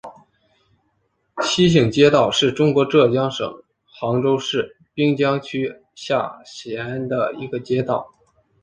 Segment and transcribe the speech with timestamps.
[1.43, 8.07] 西兴街道是中国浙江省杭州市滨江区下辖的一个街道。